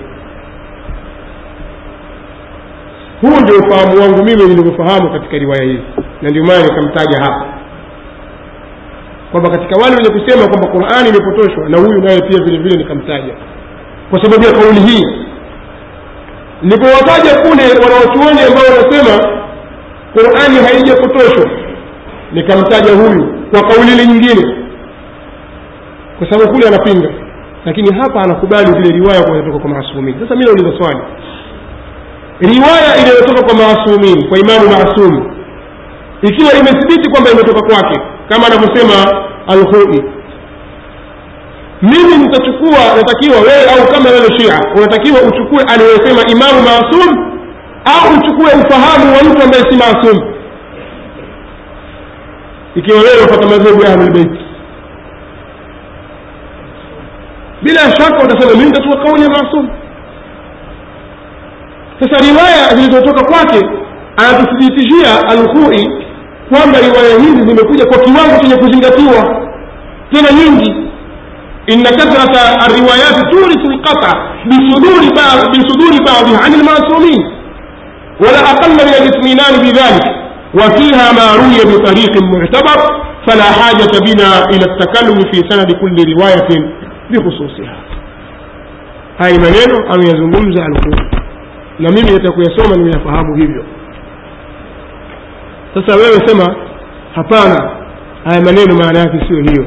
[3.21, 5.83] huu ndio ufahamu wangu mimi nilivyofahamu katika riwaya hizi
[6.21, 7.45] na ndio maana nikamtaja hapa.
[9.31, 13.33] Kwamba katika wale wenye kusema kwamba qurani imepotoshwa na huyu naye pia vile vile nikamtaja.
[14.09, 15.05] Kwa sababu ya kauli hii.
[16.61, 19.41] Nilipowataja kule wanawachuoni ambao wanasema
[20.13, 21.49] qurani haijapotoshwa
[22.31, 24.55] nikamtaja huyu kwa kauli ile nyingine
[26.21, 27.09] kwa sababu kule anapinga.
[27.65, 30.99] Lakini hapa anakubali zile riwaya kwa kwa maasumin sasa mi nauliza swali.
[32.39, 35.23] Riwaya inayotoka kwa maasumin kwa imamu maasumi
[36.21, 40.03] ikiwa imethibiti kwamba imetoka kwake kama anavyosema alhui
[41.81, 47.09] mimi nitachukua natakiwa wewe au kama wewe shia unatakiwa uchukue aliyosema imamu maasum
[47.85, 50.33] au uchukue ufahamu wa mtu ambaye si maasum.
[52.75, 54.50] Ikiwa wewe unapata madhehebu ya ahlulbeiti
[57.63, 59.69] bila shaka utasema mimi nitachukua kauli ya maasum
[61.99, 63.65] sasa riwaya zilizotoka kwake
[64.17, 65.89] anatuthibitishia alkhui
[66.49, 69.35] kwamba riwaya hizi zimekuja kwa kiwango chenye kuzingatiwa
[70.11, 70.91] tena nyingi
[72.67, 74.11] الروايات تورث القطع
[74.49, 77.21] بصدور بعض بصدور بعضها عن المعصومين
[78.19, 80.05] ولا أقل من الاطمئنان بذلك
[80.53, 82.79] وفيها ما روي بطريق معتبر
[83.27, 86.49] فلا حاجة بنا إلى التكلم في سند كل رواية
[87.11, 87.75] bihususiha
[89.17, 91.05] haya maneno ameyazungumza alkufu
[91.79, 93.63] na mimi nitakuyasoma nimeyafahamu hivyo.
[95.73, 96.55] Sasa wewe sema
[97.15, 97.71] hapana
[98.25, 99.65] haya maneno maana yake sio hiyo.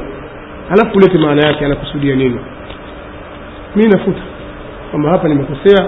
[0.69, 2.39] Alafu ulete maana yake anakusudia nini?
[3.75, 4.21] Mi nafuta
[4.91, 5.87] kwamba hapa nimekosea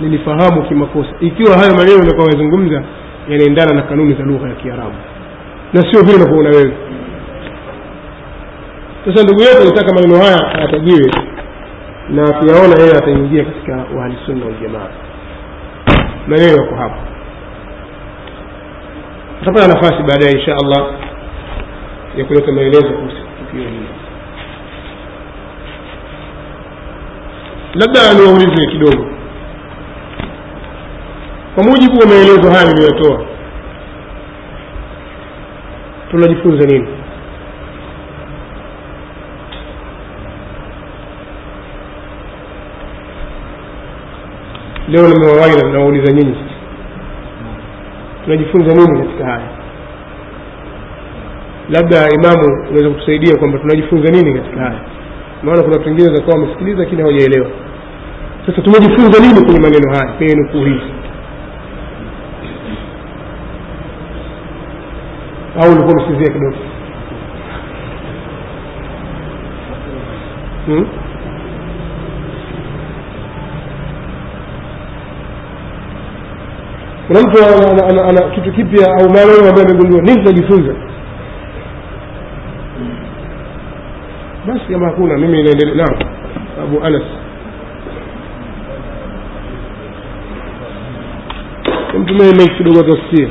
[0.00, 1.10] nilifahamu kimakosa.
[1.20, 2.82] Ikiwa hayo maneno nakaoyazungumza
[3.28, 4.94] yanaendana na kanuni za lugha ya kiarabu.
[5.72, 6.72] Na sio vile unavyoona wewe
[9.08, 11.10] sasa ndugu yetu alitaka maneno haya ayatajiwe
[12.08, 14.88] na akiyaona yeye ataingia katika wahlisunna waljamaa.
[16.26, 16.96] Maneno yako hapo.
[19.38, 20.90] Tutapata nafasi baadaye insha allah
[22.16, 23.88] ya kuleta maelezo kuhusu tukio hili.
[27.74, 29.06] Labda niwaulize kidogo.
[31.54, 33.20] Kwa mujibu wa maelezo haya niliyotoa
[36.10, 36.88] tunajifunza nini
[44.88, 46.36] leo nimewawaida nawauliza nyinyi.
[48.24, 49.48] Tunajifunza nini katika haya?
[51.70, 54.80] Labda imamu unaweza kutusaidia kwamba tunajifunza nini katika haya?
[55.42, 57.46] Maana kuna watu zakawa wamesikiliza lakini hawajaelewa.
[58.46, 60.12] Sasa tumejifunza nini kwenye maneno haya?
[60.12, 60.92] Kwenye nukuu hizi
[65.60, 66.56] au ulikuwa umesikizia kidogo?
[70.66, 70.86] Hmm?
[77.08, 80.74] Kuna mtu ana, ana, ana, ana kitu kipya au maneno ambayo amegundua nini tunajifunza
[84.46, 85.94] basi kama hakuna mimi naendelea naam
[86.62, 87.02] abu anas
[91.98, 93.28] mtumie mike kidogo tusikie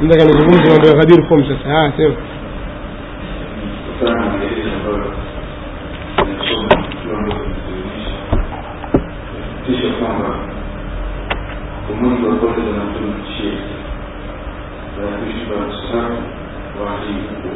[0.00, 1.92] nataka nizungumze mambo ya ghadir form sasa
[9.98, 10.32] σώμα
[11.86, 13.72] το μόνος που απόφερε να πούμε τη σχέση
[14.94, 16.20] θα αφήσει τον Παρασυστάτη
[16.78, 17.50] ο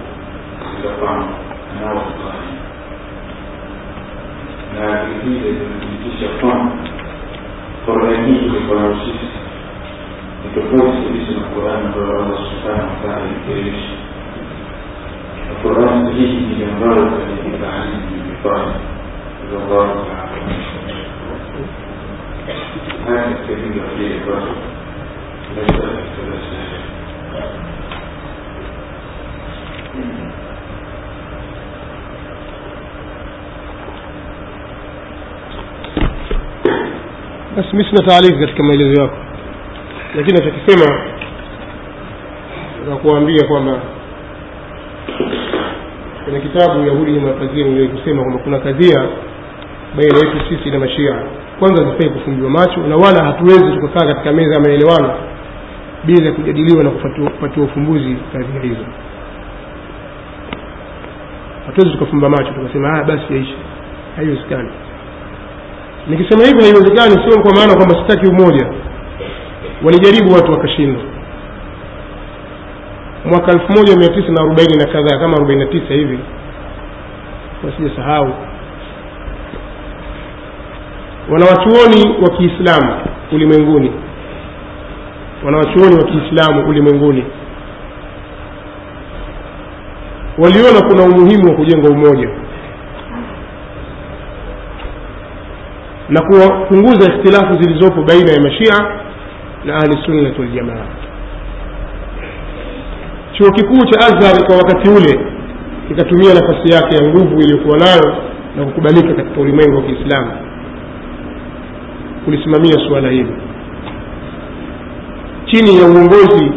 [0.71, 1.25] και τα πάνω.
[1.73, 2.53] Ενώ ο Παρασυστάτη
[4.75, 6.59] να αγκριθεί για την εκδοτική σε αυτόν.
[7.85, 9.29] Το οργανή του και παρουσίσει
[10.41, 13.93] και το πώς θα είσαι να φοράει με προβάλλοντας σου κάνει αυτά τα εκκαιρίσει
[15.47, 18.73] να φοράει με την γεμβάλλοντα και την καλή του και πάνω
[19.37, 20.22] και το βάλλοντα
[23.07, 24.53] Haya kelima hii basi
[37.57, 39.17] basi mi sina taarifu katika maelezo yako.
[40.17, 41.01] Lakini nachokisema
[42.89, 43.81] nakuambia kwamba
[46.25, 49.07] kwenye kitabu yahudi na kadhia niliyokusema kwamba kuna kadhia
[49.97, 51.15] baina yetu sisi na mashia
[51.63, 55.15] kwanza zifai kufungiwa macho na wala hatuwezi tukakaa katika meza ya maelewano
[56.05, 58.85] bila kujadiliwa na kupatiwa ufumbuzi kadhia hizo.
[61.67, 63.55] Hatuwezi tukafumba macho tukasema ah basi yaishi
[64.17, 64.69] haiwezekani.
[66.09, 68.67] Nikisema hivyo haiwezekani sio kwa maana kwamba sitaki umoja.
[69.85, 71.03] Walijaribu watu wakashindwa.
[73.25, 76.19] Mwaka elfu moja mia tisa na arobaini na kadhaa kama arobaini na tisa hivi
[77.65, 78.33] wasijasahau
[81.31, 82.95] wanawachuoni wa kiislamu
[83.33, 83.93] ulimwenguni.
[85.45, 87.25] Wanawachuoni wa kiislamu ulimwenguni.
[90.39, 92.29] Waliona kuna umuhimu wa kujenga umoja.
[96.09, 98.87] Na kupunguza ikhtilafu zilizopo baina ya mashia
[99.65, 100.87] na ahli sunnat waljamaa
[103.33, 105.27] chuo kikuu cha azhar kwa wakati ule
[105.89, 108.17] kikatumia nafasi yake ya nguvu iliyokuwa nayo
[108.57, 110.31] na kukubalika katika ulimwengu wa kiislamu
[112.25, 113.33] kulisimamia suala hili.
[115.47, 116.53] Chini ya uongozi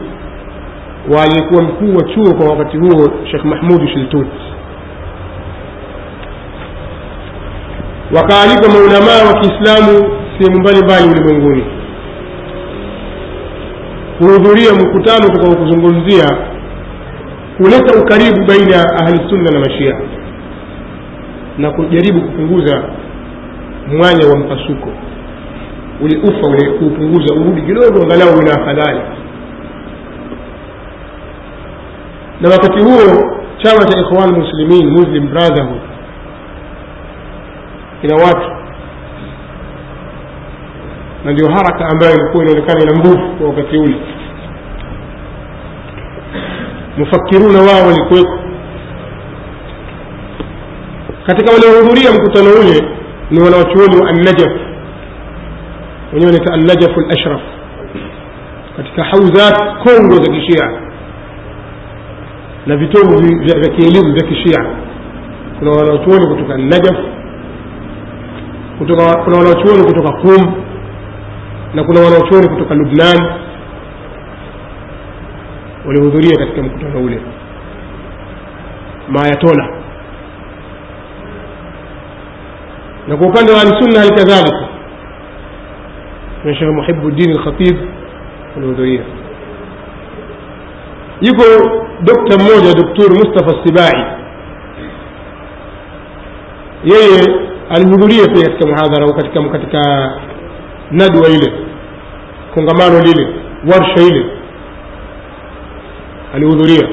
[1.14, 4.28] wa aliyekuwa mkuu wa chuo kwa wakati huo shekh mahmud shiltut.
[8.16, 11.64] Wakaalikwa maulamaa wa kiislamu sehemu mbalimbali ulimwenguni.
[14.18, 16.38] Kuhudhuria mkutano utakao kuzungumzia
[17.58, 19.96] kuleta ukaribu baina ya ahlisunna na mashia
[21.58, 22.84] na kujaribu kupunguza
[23.88, 24.90] mwanya wa mpasuko
[26.02, 29.00] ule ufa ule kuupunguza urudi kidogo angalau una afadhali.
[32.42, 35.82] Na wakati huo chama cha ikhwan muslimin muslim brotherhood
[38.04, 38.50] ina watu.
[41.26, 43.96] Na ndio haraka ambayo ilikuwa inaonekana ina nguvu kwa wakati ule.
[46.98, 48.40] Mufakiruna wao walikuweko
[51.28, 52.90] katika waliohudhuria mkutano ule
[53.32, 54.52] ni wanawachuoni wa annajaf
[56.14, 57.42] wenyewe wanaita annajafu lashraf
[58.78, 60.72] katika hauzat kongo za kishia
[62.66, 64.66] na vitovu vya kielimu vya kishia
[65.60, 66.98] kuna wanachuoni kutoka najaf
[68.78, 70.54] kutoka kuna wanachuoni kutoka qum
[71.74, 73.32] na kuna wanachuoni kutoka lubnan
[75.86, 77.22] walihudhuria katika mkutano ule
[79.10, 79.70] maayatola
[83.08, 84.12] na kwa upande wa ahlisunna hali
[86.46, 87.78] kuna shekh muhibuddin alkhatib
[88.56, 89.02] walihudhuria
[91.22, 91.44] yuko
[92.04, 94.06] dokta mmoja doktor mustafa sibai.
[96.84, 97.22] Yeye
[97.70, 100.12] alihudhuria pia katika muhadhara katika katika
[100.92, 101.54] nadwa ile
[102.54, 103.28] kongamano lile
[103.72, 104.26] warsha ile.
[106.36, 106.88] Alihudhuria.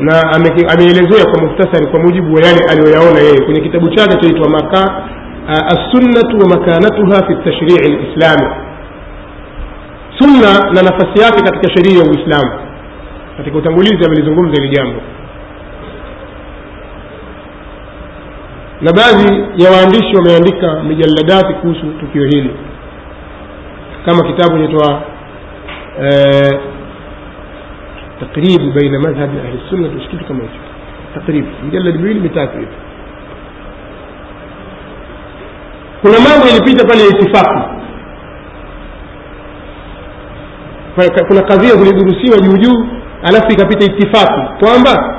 [0.00, 0.22] Na
[0.72, 3.40] ameelezea kwa muhtasari kwa mujibu wa yale aliyoyaona yeye.
[3.44, 5.02] Kwenye kitabu chake chaitwa maka
[5.48, 7.32] assunnatu wa makanatuha fi
[7.86, 8.64] الإسلامي.
[10.18, 12.52] sunna na nafasi yake katika sheria ya uislamu
[13.36, 15.00] katika utangulizi amelizungumza hili jambo
[18.80, 22.50] na baadhi ya waandishi wameandika mijalladati kuhusu tukio hili
[24.06, 25.02] kama kitabu inaitwa
[28.20, 30.58] takribu baina madhhabi ahli sunna kitu kama hicho
[31.14, 32.70] taqribu mjaladi miwili mitatu hivi
[36.04, 37.60] kuna mambo yalipita pale ya itifaki.
[41.28, 42.86] Kuna kadhia zilidurusiwa juu juu
[43.22, 44.64] alafu ikapita itifaki.
[44.64, 45.16] Kwamba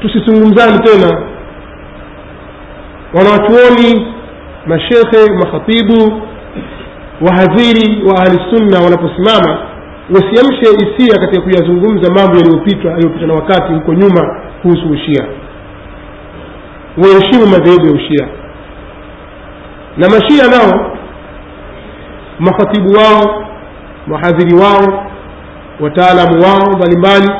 [0.00, 1.22] tusizungumzani tena.
[3.14, 4.06] Wanawachuoni
[4.66, 6.22] mashekhe makhatibu
[7.20, 9.58] wahadhiri wa ahlisunna wanaposimama
[10.14, 15.24] wasiamshe hisia katika kuyazungumza mambo yaliyopitwa yaliyopitwa na wakati huko nyuma kuhusu ushia.
[16.96, 18.28] Waheshimu madhehebu ya ushia
[20.00, 20.96] na mashia nao
[22.38, 23.44] makhatibu wao
[24.10, 25.06] wahadhiri wao
[25.80, 27.30] wataalamu wao mbalimbali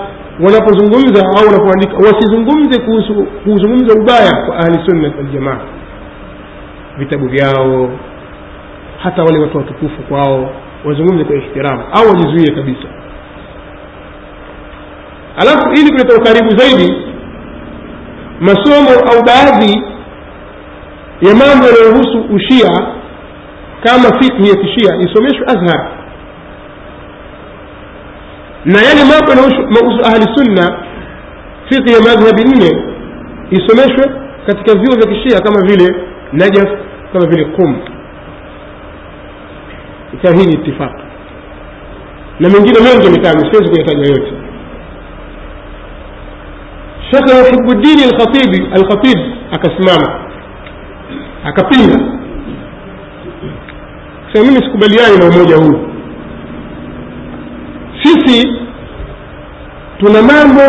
[0.40, 5.58] wanapozungumza au wanapoandika wasizungumze kuhusu kuzungumza ubaya kwa ahli sunna waljamaa
[6.98, 7.90] vitabu vyao
[9.02, 10.50] hata wale watu watukufu kwao
[10.84, 12.88] wazungumze kwa ihtiramu au wajizuie kabisa.
[15.36, 16.96] Alafu ili kuleta ukaribu zaidi
[18.40, 19.82] masomo au baadhi
[21.20, 22.70] ya mambo yanayohusu ushia
[23.85, 25.90] kama fikhi ya kishia isomeshwe azhar.
[28.64, 30.78] Na yale mambo yanayohusu ahli sunna
[31.70, 32.85] fikhi ya madhhabi nne
[33.50, 34.11] isomeshwe
[34.46, 35.94] katika vyuo vya kishia kama vile
[36.33, 36.68] najaf
[37.12, 37.76] kama vile qum.
[40.14, 41.02] Ikawa hii ni itifaqi
[42.40, 44.33] na mengine mengi mitano siwezi kuyataja yote.
[47.11, 49.18] Shekhe muhibuddini alkhatibi alkhatib
[49.52, 50.20] akasimama
[51.44, 51.98] akapinga.
[54.33, 55.87] Sema mimi sikubaliani na umoja huu.
[58.03, 58.48] Sisi
[59.98, 60.61] tuna mambo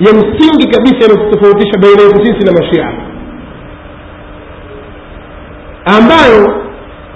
[0.00, 2.92] ya msingi kabisa yanayotofautisha baina yetu sisi na mashia.
[5.84, 6.62] Ambayo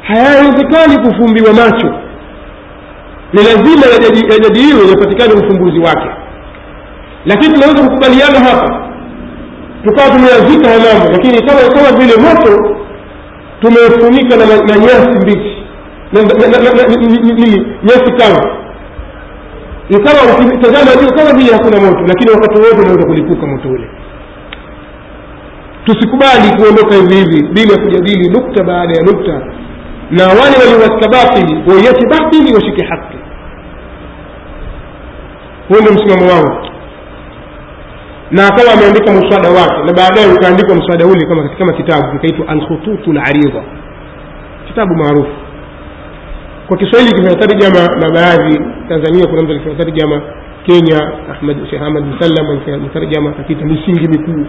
[0.02, 1.94] hayawezekani kufumbiwa macho.
[3.32, 3.86] Ni lazima
[4.30, 6.08] yajadiliwe yapatikane ufumbuzi wake.
[7.26, 8.85] Lakini tunaweza kukubaliana hapa
[9.86, 12.76] tukawa tumeyazika ya mambo lakini kama kama vile moto
[13.60, 15.56] tumefunika na, na nyasi mbichi.
[17.22, 18.48] Nini nyasi kavu.
[19.88, 23.88] Ikawa ukitazama juu kama vile hakuna moto lakini wakati wote unaweza kulipuka moto ule.
[25.84, 29.32] Tusikubali kuondoka hivi hivi bila kujadili nukta baada ya nukta.
[30.10, 33.16] Na wale walio katika batili waiache batili washike haki.
[35.68, 36.65] Huo ndio msimamo wangu
[38.30, 43.12] na akawa ameandika mswada wake na baadaye ukaandikwa mswada ule kama kama kitabu kikaitwa alkhututu
[43.12, 43.62] larida
[44.66, 45.32] kitabu maarufu.
[46.68, 50.22] Kwa kiswahili kimefanya tarjama na baadhi tanzania kuna mtu alifanya tarjama
[50.66, 54.46] kenya ahmad shekh ahmad msallam alifanya tarjama katika misingi mikuu.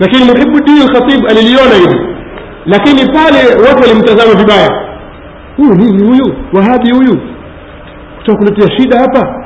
[0.00, 2.06] Lakini muhibuddin lkhatib aliliona hili
[2.66, 4.86] lakini pale watu walimtazama vibaya.
[5.56, 6.34] Huyu nini huyu?
[6.52, 7.20] Wahabi huyu?
[8.18, 9.39] Kutoka kuletea shida hapa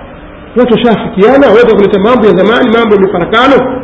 [0.57, 3.83] watu washaafikiana waweza kuleta mambo ya zamani mambo ya mifarakano.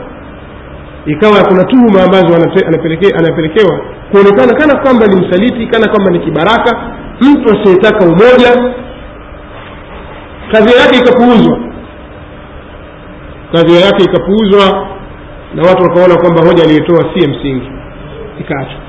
[1.06, 2.34] Ikawa kuna tuhuma ambazo
[2.66, 3.80] anapeleke, anapelekewa
[4.10, 6.90] kuonekana kana kwamba ni msaliti kana kwamba ni kibaraka.
[7.20, 8.72] Mtu asiyetaka umoja
[10.52, 11.58] kadhia yake ikapuuzwa.
[13.52, 14.88] Kadhia yake ikapuuzwa
[15.54, 17.70] na watu wakaona kwamba hoja aliyotoa si msingi
[18.40, 18.80] ikaachwa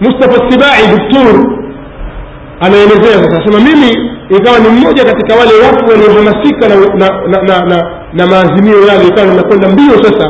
[0.00, 1.61] mustafa sibai doktor
[2.66, 3.36] anaelezea sasa.
[3.36, 3.90] Anasema mimi
[4.38, 7.78] ikawa ni mmoja katika wale watu waliohamasika na, na, na, na, na,
[8.12, 10.26] na maazimio yale ikawa inakwenda mbio sasa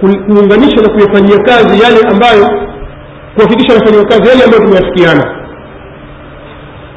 [0.00, 2.46] kuunganisha na kuyafanyia kazi yale ambayo
[3.34, 5.24] kuhakikisha anafanyia kazi yale ambayo tumeafikiana.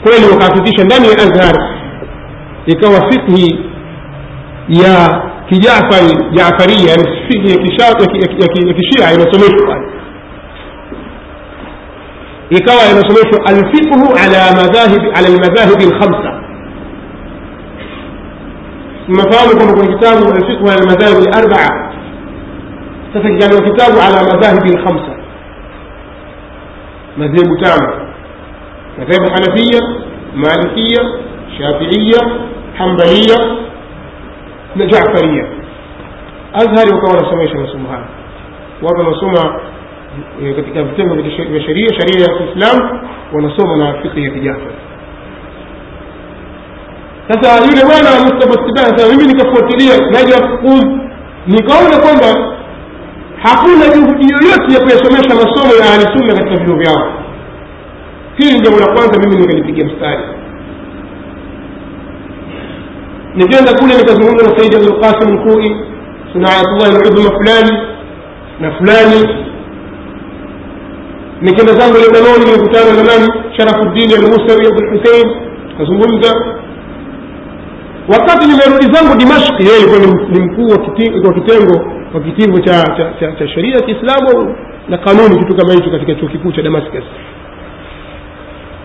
[0.04, 1.56] Kweli wakahakikisha ndani ya azhar
[2.66, 3.60] ikawa fikhi
[4.70, 7.52] ya kijafari jafaria yani fikhi
[8.68, 9.76] ya kishia inasomeshwa
[12.50, 16.32] ikawa inasomeshwa alfiqhu ala madhahib ala almadhahib alkhamsa
[19.08, 21.92] mnafahamu kwamba kuna kitabu alfiqhu ala almadhahib alarbaa
[23.14, 25.12] sasa kikaandikwa kitabu ala madhahib alkhamsa
[27.18, 27.94] madhehebu tano
[29.00, 29.82] madhehebu hanafia
[30.36, 31.02] malikia
[31.58, 32.32] shafiia
[32.78, 33.38] hambalia
[34.76, 35.46] na jafaria
[36.54, 38.06] azhari wakawa wanasomesha masomo haya
[38.82, 39.60] watu wanasoma
[40.56, 43.00] katika vitengo vya sheria sheria ya kiislam
[43.34, 44.76] wanasoma na fikhi ya kijafari
[47.28, 50.50] sasa yule bwana mustafa sasa mimi nikafuatilia naja
[51.48, 52.54] nikaona kwamba
[53.44, 57.14] hakuna juhudi yoyote ya kuyasomesha masomo ya ahlisunna katika vyuo vyao.
[58.38, 60.24] Hili jambo la kwanza mimi nikalipigia mstari.
[63.36, 65.76] Nikenda kule nikazungumza na saidi abdulqasim lkui
[66.34, 67.78] sunayatullah aludhuma fulani
[68.60, 69.37] na fulani
[71.42, 73.28] nikaenda zangu lebanoni nilikutana na nani?
[73.58, 75.28] Sharafuddini almusawi abdulhusein
[75.80, 76.32] nazungumza.
[78.14, 80.68] Wakati nimerudi zangu dimashki yeye ilikuwa ni mkuu
[81.28, 81.76] wa kitengo
[82.14, 84.56] wa kitivo cha, cha, cha, cha sheria ya kiislamu
[84.90, 87.04] na kanuni kitu kama hicho katika chuo kikuu cha damascus.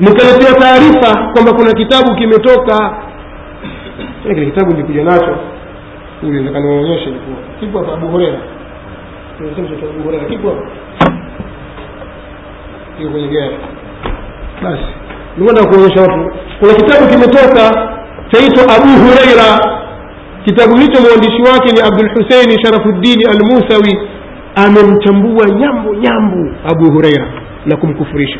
[0.00, 2.96] Nikaletea taarifa kwamba kuna kitabu kimetoka.
[4.22, 5.36] Kile kitabu nilikuja nacho.
[7.60, 8.38] Hapa abu horera
[12.98, 13.56] kiko kwenye gari
[14.62, 14.84] basi.
[15.38, 16.30] Nikwenda kuonyesha watu
[16.60, 17.88] kuna kitabu kimetoka
[18.32, 19.48] chaitwa abu hureira
[20.44, 24.08] kitabu hicho mwandishi wake ni abdul huseini sharafuddini almusawi.
[24.54, 27.26] Amemchambua nyambo nyambo abu hureira
[27.66, 28.38] na kumkufurisha.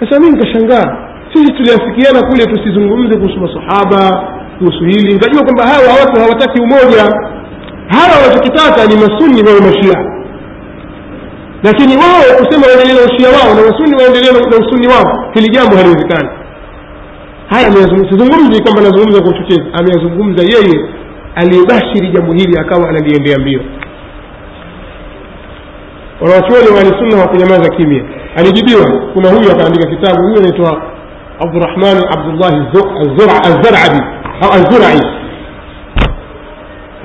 [0.00, 0.96] Sasa mi nikashangaa
[1.32, 5.12] sisi tuliafikiana kule tusizungumze kuhusu masahaba kuhusu hili.
[5.14, 7.02] Nikajua kwamba hawa watu hawataki umoja.
[7.88, 10.15] Hawa wanachokitaka ni masuni wao mashia
[11.66, 15.76] lakini wao kusema waendelee na ushia wao na wasuni waendelee na usuni wao hili jambo
[15.76, 16.28] haliwezekani.
[17.50, 17.72] Haya
[18.10, 20.88] sizungumzi kwamba nazungumza kwa uchochezi ameyazungumza yeye
[21.34, 23.60] aliyebashiri jambo hili akawa analiendea mbio.
[26.20, 28.02] Wanawachuoni wa ahlisunna hawakunyamaza kimya.
[28.36, 30.82] Alijibiwa kuna huyu akaandika kitabu huyu anaitwa
[31.40, 32.56] abdurahmani abdullahi
[33.42, 34.02] azarabi
[34.42, 35.00] au azurai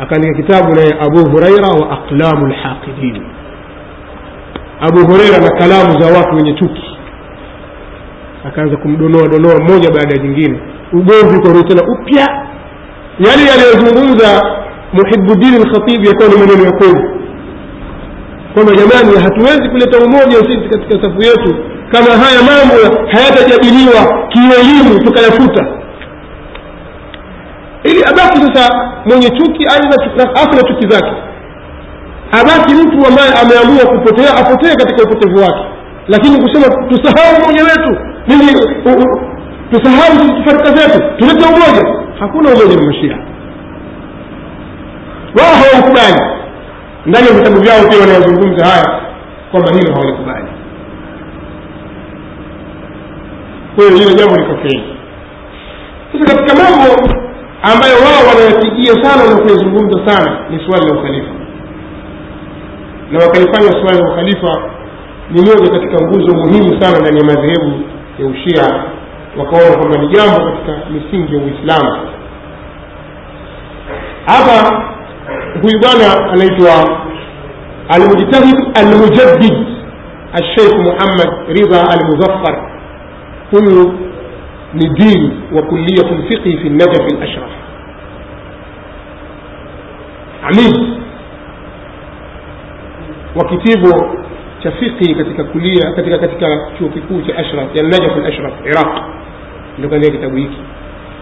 [0.02, 3.24] akaandika kitabu naye abu huraira wa aqlamu lhaqidin
[4.82, 6.84] abu hureira na kalamu za watu wenye chuki.
[8.48, 10.60] Akaanza kumdonoa donoa mmoja baada ya jingine.
[10.94, 12.28] Ugomvi ukarudi tena upya.
[13.20, 14.42] Yale yaliyozungumza
[14.94, 17.04] muhibudini lkhatibu yakawa ni maneno ya kweli.
[18.54, 21.56] Kwamba jamani hatuwezi kuleta umoja sisi katika safu yetu
[21.92, 25.66] kama haya mambo hayatajadiliwa kielimu tukayafuta.
[27.84, 29.66] Ili abaki sasa mwenye chuki
[30.36, 31.12] afu na chuki zake
[32.32, 35.66] abaki mtu ambaye ameamua kupotea apotee katika upotevu wake.
[36.08, 38.54] Lakini kusema tusahau umoja wetu ili
[39.72, 42.02] tusahau farika zetu tulete umoja.
[42.20, 43.18] Hakuna umoja wa mashia.
[45.40, 46.42] Wao hawakubali.
[47.06, 49.02] Ndani ya vitabu vyao pia wanayozungumza haya
[49.52, 50.46] kwamba hilo hawalikubali
[53.76, 54.84] kwa hiyo hilo jambo liko fei
[56.12, 57.10] sasa katika mambo
[57.74, 61.28] ambayo wao wanayapigia sana na kuyazungumza sana ni swali la ukhalifa
[63.12, 64.72] na wakalifanya suala la ukhalifa
[65.32, 67.80] ni moja katika nguzo muhimu sana ndani ya madhehebu
[68.20, 68.84] ya ushia.
[69.40, 72.08] Wakaona kwamba ni jambo katika misingi ya uislamu.
[74.26, 74.84] Hapa
[75.62, 77.00] huyu bwana anaitwa
[77.90, 79.68] almujtahid almujaddid
[80.34, 82.72] alsheikh muhammad ridha almuzaffar.
[83.52, 83.94] Huyu
[84.74, 87.50] ni dini wa kuliyatu lfiqhi fi lnajafi lashraf
[90.44, 91.01] amid
[93.36, 94.16] wa kitivo
[94.64, 99.02] cha fiqhi katika kulia katika katika chuo kikuu cha ashraf ya najafu lashraf iraq
[99.78, 100.58] ndio kaandika kitabu hiki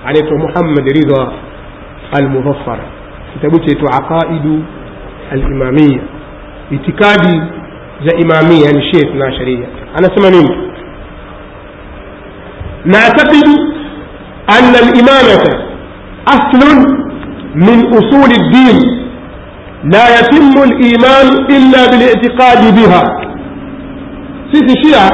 [0.06, 1.32] anaitwa muhammad ridha
[2.18, 2.80] almudhaffar
[3.34, 4.64] kitabu chaitwa aqaidu
[5.32, 6.00] alimamia
[6.72, 7.42] itikadi
[8.06, 10.70] za imamia yani shia na sharia anasema nini
[12.86, 13.48] نعتقد
[14.60, 15.64] أن الإمامة
[16.28, 16.78] أصل
[17.56, 18.99] من أصول الدين
[19.84, 23.26] la yatimu limanu illa bilitiqadi biha.
[24.52, 25.12] Sisi shia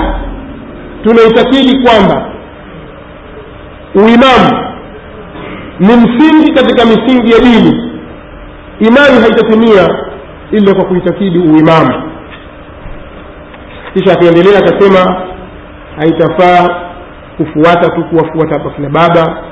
[1.03, 2.30] tunaitakidi kwamba
[3.95, 4.66] uimamu
[5.80, 7.91] ni msingi katika misingi ya dini.
[8.80, 9.88] Imani haitatimia
[10.51, 12.11] ila kwa kuitakidi uimamu
[13.93, 15.22] kisha akaendelea akasema
[15.97, 16.70] haitafaa
[17.38, 19.43] kufuata tu kuwafuata akina baba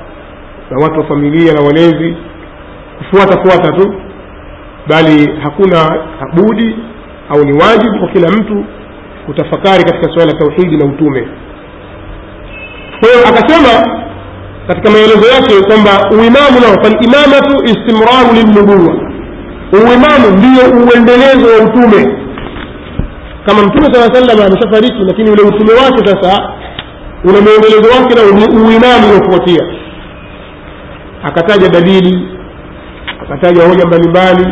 [0.70, 2.16] na watu wa familia na walezi
[2.98, 3.94] kufuata fuata tu
[4.88, 5.98] bali hakuna
[6.34, 6.76] budi
[7.30, 8.64] au ni wajibu kwa kila mtu
[9.26, 11.28] kutafakari katika suala la tauhidi na utume.
[13.00, 14.00] Kwa hiyo akasema
[14.68, 18.94] katika maelezo yake kwamba uimamu nao falimamatu istimraru lilnubuwa
[19.72, 22.16] uimamu ndiyo uendelezo wa utume.
[23.46, 26.52] Kama mtume saa salam ameshafariki lakini ule utume wake sasa
[27.24, 29.62] una mwendelezo wake nao ni uimamu unaofuatia.
[31.22, 32.28] Akataja dalili
[33.22, 34.46] akataja hoja mbalimbali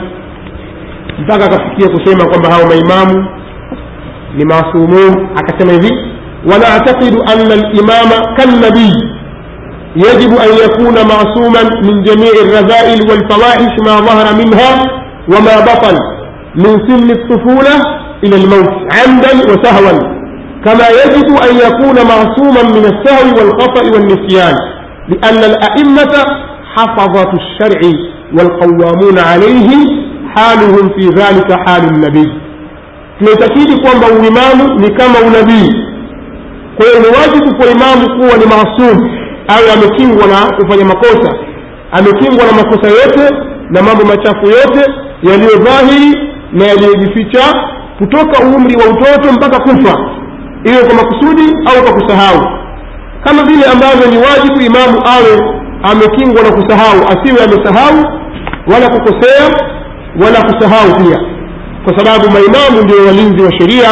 [1.19, 3.27] mpaka akafikia kusema kwamba hao maimamu
[4.37, 5.93] ni masumun akasema hivi
[6.53, 8.93] wanactaqidu ana limama kalnabii
[9.97, 14.71] يجب أن يكون معصوما من جميع الرذائل والفواحش ما ظهر منها
[15.29, 15.97] وما بطن
[16.55, 17.75] من سن الطفولة
[18.25, 19.99] إلى الموت عمدا وسهوا
[20.65, 24.55] كما يجب أن يكون معصوما من السهو والخطأ والنسيان
[25.09, 26.15] لأن الأئمة
[26.77, 27.81] حفظة الشرع
[28.39, 29.69] والقوامون عليه
[30.35, 32.33] haluhum fi dhalika hali nabii
[33.19, 35.75] tunaitakidi kwamba uimamu ni kama unabii.
[36.77, 39.11] Kwa hiyo ni wajibu kwa imamu kuwa ni maasum
[39.49, 41.35] awe amekingwa na kufanya makosa.
[41.93, 43.35] Amekingwa na makosa yote
[43.71, 44.91] na mambo machafu yote
[45.23, 46.19] yaliyo dhahiri
[46.53, 47.43] na yaliyojificha
[47.99, 49.99] kutoka umri wa utoto mpaka kufa
[50.65, 52.41] iwe kwa makusudi au kwa kusahau.
[53.25, 57.97] Kama vile ambavyo ni wajibu imamu awe amekingwa na kusahau asiwe amesahau
[58.73, 59.45] wala kukosea
[60.21, 61.19] wala kusahau pia
[61.85, 63.89] kwa sababu maimamu ndio walinzi wa sheria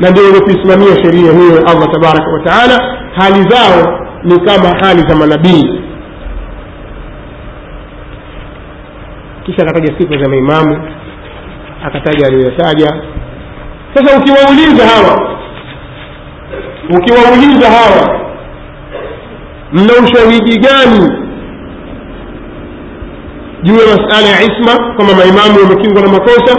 [0.00, 2.96] na ndio wenye kuisimamia sheria hiyo ya allah tabaraka wa taala.
[3.16, 5.80] Hali zao ni kama hali za manabii.
[9.46, 10.88] Kisha akataja sifa za maimamu
[11.84, 13.02] akataja aliyoyataja.
[13.94, 15.36] Sasa ukiwauliza hawa
[16.90, 18.20] ukiwauliza hawa
[19.72, 21.23] mna ushahidi gani
[23.64, 26.54] juu ya masala ya isma kwamba maimamu wamekingwa na makosa.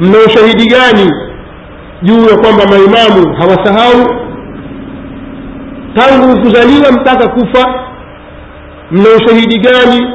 [0.00, 1.10] Mna ushahidi gani
[2.02, 4.00] juu ya kwamba maimamu hawasahau?
[5.96, 7.84] Tangu kuzaliwa mpaka kufa
[8.90, 10.12] mna ushahidi gani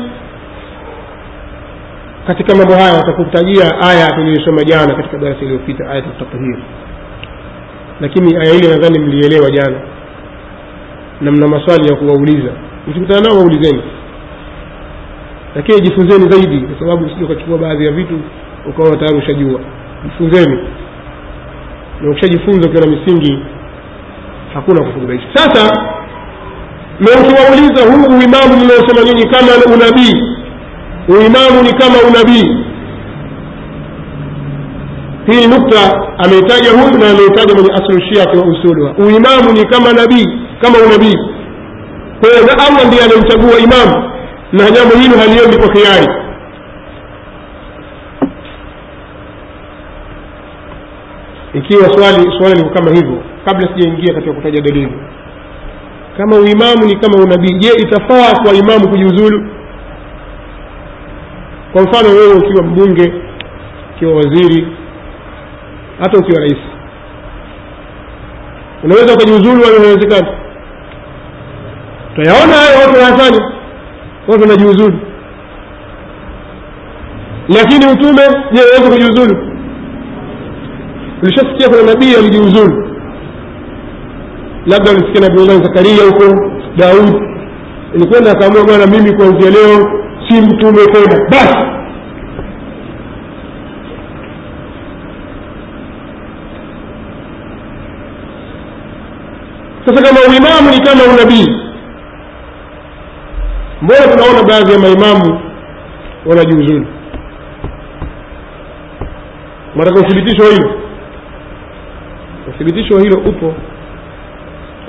[2.27, 2.93] katika mambo haya?
[2.93, 6.57] Watakutajia aya tuliyosoma jana katika darasa iliyopita aya tathhir
[8.01, 9.77] lakini aya ile nadhani mlielewa jana
[11.21, 12.51] na mna maswali ya kuwauliza.
[12.87, 13.83] Mkikutana nao waulizeni
[15.55, 18.19] lakini jifunzeni zaidi kwa sababu usije ukachukua baadhi ya vitu
[18.69, 19.59] ukawa tayari ushajua.
[20.03, 20.59] Jifunzeni.
[22.01, 23.39] Na ukishajifunza ukiwa na misingi
[24.53, 25.83] hakuna kufungaisha sasa
[26.99, 30.13] na ukiwauliza huu uimamu mnaosema nyinyi kama unabii?
[31.07, 32.63] Uimamu ni kama unabii.
[35.31, 40.27] Hii nukta ameitaja huyu na ameitaja mwenye aslu shia kwa usuluha uimamu ni kama nabii
[40.61, 41.17] kama unabii.
[42.19, 44.12] Kwa hiyo na allah ndiye anayemchagua imamu
[44.57, 46.07] na jambo hilo haliendi kwa khiari.
[51.53, 54.93] Ikiwa swali swali liko kama hivyo kabla sijaingia katika kutaja dalili.
[56.17, 59.45] Kama uimamu ni kama unabii je itafaa kwa imamu kujiuzulu?
[61.73, 63.13] Kwa mfano wewe ukiwa mbunge
[63.95, 64.67] ukiwa waziri
[65.99, 66.57] hata ukiwa rais
[68.83, 70.27] unaweza ukajiuzulu wala inawezekana
[72.13, 73.51] utayaona hayo watu wanafanya
[74.27, 74.99] watu wanajiuzulu
[77.49, 78.21] lakini utume
[78.51, 79.37] je waweza kujiuzulu?
[81.23, 82.87] Ulishasikia kuna nabii alijiuzulu.
[84.65, 87.15] Labda ulisikia nabiullahi zakaria huko daud
[87.95, 89.87] ilikwenda akaamua bwana mimi kuanzia leo
[90.29, 91.29] si mtume tena.
[91.31, 91.57] Basi!
[99.85, 101.47] Sasa kama uimamu ni kama unabii
[103.83, 105.39] mbona tunaona baadhi ya maimamu
[106.25, 106.85] wanajiuzulu
[109.75, 110.71] mataka uthibitisho hilo.
[112.49, 113.53] Uthibitisho hilo upo.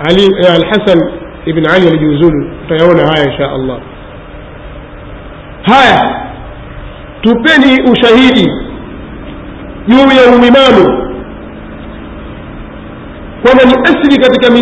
[0.08, 1.12] Ali alhasan
[1.46, 2.50] ibn ali alijiuzulu.
[2.62, 3.78] Tutayaona haya insha allah.
[5.62, 6.20] Haya
[7.22, 8.50] tupeni ushahidi
[9.86, 11.04] juu ya uimamu.
[13.42, 14.52] Kwamba ni asli katika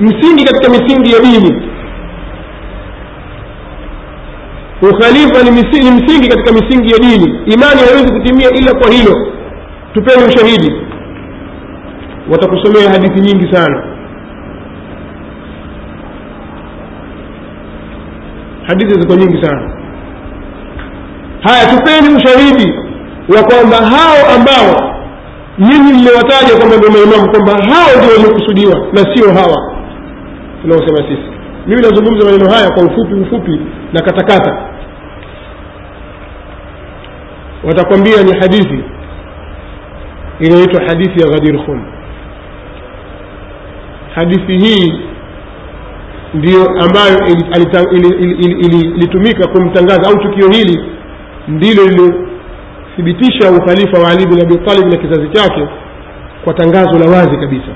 [0.00, 1.67] msingi katika misingi ya dini
[4.82, 7.38] ukhalifa ni msingi, msingi katika misingi ya dini.
[7.46, 9.32] Imani haiwezi kutimia ila kwa hilo.
[9.94, 10.74] Tupeni ushahidi.
[12.30, 13.82] Watakusomea hadithi nyingi sana.
[18.66, 19.70] Hadithi ziko nyingi sana.
[21.40, 22.72] Haya tupeni ushahidi
[23.36, 24.94] wa kwamba hao ambao
[25.58, 29.74] nyinyi mmewataja kwamba ndio maimamu kwamba hao ndio waliokusudiwa na sio hawa
[30.62, 31.28] tunaosema sisi.
[31.66, 33.60] Mimi nazungumza maneno haya kwa ufupi ufupi
[33.92, 34.67] na katakata
[37.64, 38.84] watakwambia ni hadithi
[40.40, 41.82] inayoitwa hadithi ya ghadir khum
[44.14, 44.92] hadithi hii
[46.34, 47.18] ndiyo ambayo
[48.94, 50.80] ilitumika kumtangaza au tukio hili
[51.48, 55.68] ndilo lilothibitisha ukhalifa wa ali bin abi talib na kizazi chake
[56.44, 57.68] kwa tangazo la wazi kabisa